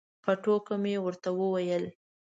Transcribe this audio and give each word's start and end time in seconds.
په 0.23 0.31
ټوکه 0.41 0.75
مې 0.83 0.93
ورته 1.05 1.29
وویل. 1.39 1.85